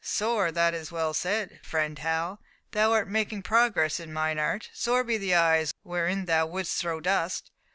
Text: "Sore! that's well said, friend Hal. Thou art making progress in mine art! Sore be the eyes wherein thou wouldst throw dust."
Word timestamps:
"Sore! 0.03 0.51
that's 0.51 0.91
well 0.91 1.13
said, 1.13 1.59
friend 1.61 1.99
Hal. 1.99 2.41
Thou 2.71 2.91
art 2.91 3.07
making 3.07 3.43
progress 3.43 3.99
in 3.99 4.11
mine 4.11 4.39
art! 4.39 4.71
Sore 4.73 5.03
be 5.03 5.15
the 5.15 5.35
eyes 5.35 5.75
wherein 5.83 6.25
thou 6.25 6.47
wouldst 6.47 6.81
throw 6.81 6.99
dust." 6.99 7.51